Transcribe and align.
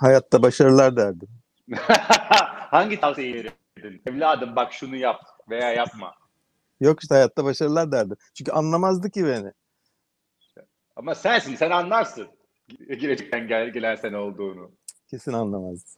Hayatta 0.00 0.42
başarılar 0.42 0.96
derdim. 0.96 1.28
Hangi 2.70 3.00
tavsiyeyi 3.00 3.34
verirdin? 3.34 4.02
Evladım 4.06 4.56
bak 4.56 4.72
şunu 4.72 4.96
yap 4.96 5.20
veya 5.50 5.72
yapma. 5.72 6.14
Yok 6.80 7.02
işte 7.02 7.14
hayatta 7.14 7.44
başarılar 7.44 7.92
derdim. 7.92 8.16
Çünkü 8.34 8.52
anlamazdı 8.52 9.10
ki 9.10 9.26
beni. 9.26 9.52
Ama 10.96 11.14
sensin, 11.14 11.54
sen 11.56 11.70
anlarsın. 11.70 12.28
Gelecekten 12.88 13.48
gel, 13.48 13.68
gelen 13.72 13.96
sen 13.96 14.12
olduğunu. 14.12 14.70
Kesin 15.08 15.32
anlamazdı. 15.32 15.90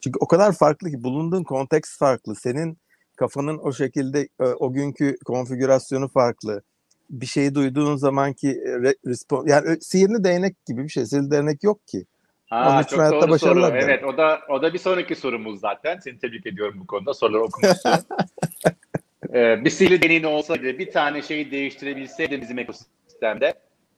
Çünkü 0.00 0.18
o 0.20 0.26
kadar 0.26 0.52
farklı 0.52 0.90
ki 0.90 1.02
bulunduğun 1.02 1.44
konteks 1.44 1.98
farklı. 1.98 2.34
Senin 2.34 2.78
kafanın 3.16 3.58
o 3.58 3.72
şekilde 3.72 4.28
e, 4.40 4.44
o 4.44 4.72
günkü 4.72 5.16
konfigürasyonu 5.24 6.08
farklı. 6.08 6.62
Bir 7.10 7.26
şeyi 7.26 7.54
duyduğun 7.54 7.96
zamanki 7.96 8.48
e, 8.50 8.68
re- 8.70 8.98
respon 9.06 9.46
yani 9.46 9.66
ö- 9.66 9.80
sihirli 9.80 10.24
değnek 10.24 10.66
gibi 10.66 10.84
bir 10.84 10.88
şey. 10.88 11.06
Sihirli 11.06 11.30
değnek 11.30 11.62
yok 11.64 11.86
ki. 11.88 12.06
Onun 12.52 12.60
Ha, 12.60 12.80
için 12.80 12.90
çok 12.90 12.98
hayatta 12.98 13.14
doğru 13.14 13.20
soru. 13.20 13.30
başarılar 13.30 13.74
derim. 13.74 13.88
Evet, 13.88 14.04
o 14.04 14.16
da 14.16 14.40
o 14.48 14.62
da 14.62 14.74
bir 14.74 14.78
sonraki 14.78 15.16
sorumuz 15.16 15.60
zaten. 15.60 15.98
Seni 15.98 16.18
tebrik 16.18 16.46
ediyorum 16.46 16.80
bu 16.80 16.86
konuda. 16.86 17.14
Soruları 17.14 17.42
okumuşsun. 17.42 17.90
ee, 19.34 19.64
bir 19.64 19.70
sihirli 19.70 20.02
deneyin 20.02 20.22
olsaydı 20.22 20.78
bir 20.78 20.90
tane 20.90 21.22
şeyi 21.22 21.50
değiştirebilseydi 21.50 22.40
bizim 22.40 22.58
ekosistemde 22.58 23.54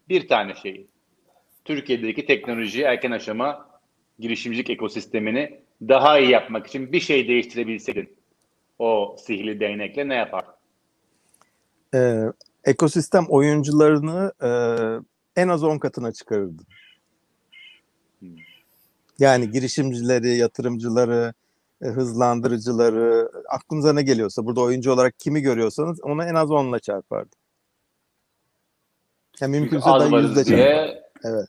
bir 0.08 0.28
tane 0.28 0.54
şeyi. 0.54 0.88
Türkiye'deki 1.64 2.26
teknoloji 2.26 2.82
erken 2.82 3.10
aşama 3.10 3.68
girişimcilik 4.18 4.70
ekosistemini 4.70 5.60
daha 5.88 6.18
iyi 6.18 6.30
yapmak 6.30 6.66
için 6.66 6.92
bir 6.92 7.00
şey 7.00 7.28
değiştirebilseydin 7.28 8.16
o 8.78 9.16
sihirli 9.18 9.60
değnekle 9.60 10.08
ne 10.08 10.14
yapardın? 10.14 10.54
Ee, 11.94 12.24
ekosistem 12.64 13.24
oyuncularını 13.28 14.32
e, 14.42 14.50
en 15.40 15.48
az 15.48 15.64
10 15.64 15.78
katına 15.78 16.12
çıkarırdım. 16.12 16.66
Yani 19.18 19.50
girişimcileri, 19.50 20.36
yatırımcıları, 20.36 21.32
e, 21.82 21.86
hızlandırıcıları, 21.86 23.30
aklınıza 23.48 23.92
ne 23.92 24.02
geliyorsa 24.02 24.46
burada 24.46 24.60
oyuncu 24.60 24.92
olarak 24.92 25.18
kimi 25.18 25.40
görüyorsanız 25.40 26.00
onu 26.02 26.24
en 26.24 26.34
az 26.34 26.50
10'la 26.50 26.78
çarpardım. 26.78 27.38
Yani 29.40 29.60
mümkünse 29.60 29.90
az 29.90 30.12
da 30.12 30.18
yüzde 30.18 30.44
diye. 30.44 31.02
Evet. 31.24 31.48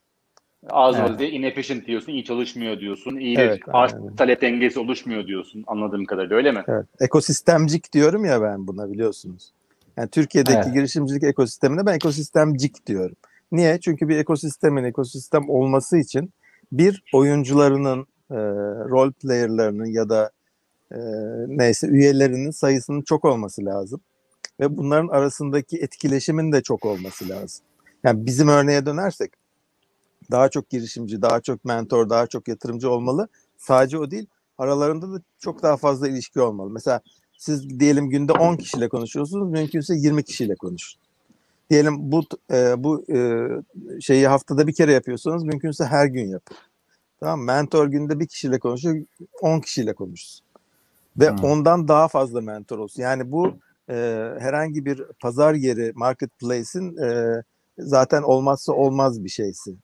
az 0.70 0.96
Evet. 0.96 1.06
varız 1.06 1.20
diye 1.20 1.30
inefficient 1.30 1.88
diyorsun, 1.88 2.12
iyi 2.12 2.24
çalışmıyor 2.24 2.80
diyorsun, 2.80 3.16
iyi 3.16 3.38
Evet, 3.38 3.68
bir 3.68 3.80
arz 3.80 3.94
talep 4.18 4.42
dengesi 4.42 4.80
oluşmuyor 4.80 5.28
diyorsun 5.28 5.64
anladığım 5.68 6.06
kadarıyla 6.06 6.36
öyle 6.36 6.52
mi? 6.52 6.64
Evet. 6.68 6.86
Ekosistemcik 7.00 7.94
diyorum 7.94 8.26
ya 8.26 8.42
ben 8.42 8.68
buna 8.68 8.92
biliyorsunuz. 8.92 9.52
Yani 9.98 10.10
Türkiye'deki 10.10 10.58
Evet. 10.58 10.74
girişimcilik 10.74 11.24
ekosistemine 11.24 11.86
ben 11.86 11.96
ekosistemcik 11.96 12.88
diyorum. 12.88 13.16
Niye? 13.52 13.80
Çünkü 13.80 14.08
bir 14.08 14.18
ekosistemin 14.18 14.84
ekosistem 14.84 15.50
olması 15.50 15.98
için 15.98 16.34
bir 16.72 17.04
oyuncularının, 17.14 18.02
e, 18.32 18.36
role 18.90 19.12
player'larının 19.12 19.86
ya 19.86 20.10
da 20.10 20.32
e, 20.92 20.98
neyse 21.48 21.88
üyelerinin 21.88 22.52
sayısının 22.52 23.02
çok 23.02 23.26
olması 23.26 23.66
lazım. 23.66 24.02
Ve 24.60 24.78
bunların 24.78 25.08
arasındaki 25.08 25.78
etkileşimin 25.78 26.52
de 26.52 26.62
çok 26.64 26.86
olması 26.86 27.30
lazım. 27.30 27.66
Yani 28.04 28.26
bizim 28.26 28.48
örneğe 28.48 28.86
dönersek 28.86 29.32
daha 30.32 30.50
çok 30.50 30.70
girişimci, 30.70 31.22
daha 31.22 31.42
çok 31.42 31.66
mentor, 31.66 32.10
daha 32.10 32.28
çok 32.28 32.48
yatırımcı 32.48 32.90
olmalı. 32.90 33.28
Sadece 33.58 33.98
o 33.98 34.12
değil, 34.12 34.26
aralarında 34.58 35.14
da 35.14 35.22
çok 35.40 35.64
daha 35.64 35.78
fazla 35.78 36.08
ilişki 36.08 36.42
olmalı. 36.42 36.70
Mesela 36.70 37.02
siz 37.38 37.80
diyelim 37.80 38.10
günde 38.10 38.32
10 38.34 38.56
kişiyle 38.58 38.90
konuşuyorsunuz, 38.90 39.52
mümkünse 39.52 39.96
20 39.96 40.24
kişiyle 40.24 40.56
konuşun. 40.56 41.02
Diyelim 41.70 42.12
bu 42.12 42.24
e, 42.52 42.84
bu 42.84 43.06
e, 43.14 43.48
şeyi 44.02 44.28
haftada 44.28 44.68
bir 44.68 44.74
kere 44.74 44.94
yapıyorsanız 44.94 45.44
mümkünse 45.44 45.86
her 45.86 46.06
gün 46.06 46.28
yapın. 46.28 46.58
Tamam? 47.20 47.44
Mentor 47.46 47.88
günde 47.88 48.20
bir 48.20 48.28
kişiyle 48.28 48.60
konuşuyor, 48.60 49.06
10 49.42 49.60
kişiyle 49.60 49.94
konuşsun. 49.94 50.46
Ve 51.20 51.30
Hmm. 51.30 51.44
ondan 51.44 51.88
daha 51.88 52.08
fazla 52.08 52.42
mentor 52.42 52.78
olsun. 52.80 53.02
Yani 53.04 53.32
bu 53.32 53.54
e, 53.90 53.94
herhangi 54.40 54.86
bir 54.86 55.04
pazar 55.22 55.54
yeri, 55.54 55.92
marketplace'in 55.96 56.98
e, 56.98 57.42
zaten 57.78 58.22
olmazsa 58.22 58.74
olmaz 58.74 59.24
bir 59.24 59.30
şeysi. 59.30 59.76